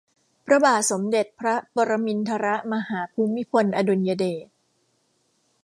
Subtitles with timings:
[0.45, 4.45] พระบาทสมเด็จพระปรมินทรมหาภูมิพลอดุลยเดช